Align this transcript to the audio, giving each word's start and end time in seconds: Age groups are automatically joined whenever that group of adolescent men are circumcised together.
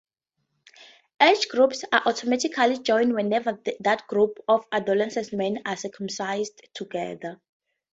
Age 1.21 1.47
groups 1.47 1.83
are 1.91 2.01
automatically 2.07 2.79
joined 2.79 3.13
whenever 3.13 3.61
that 3.81 4.07
group 4.07 4.39
of 4.47 4.65
adolescent 4.71 5.31
men 5.31 5.61
are 5.63 5.77
circumcised 5.77 6.59
together. 6.73 7.39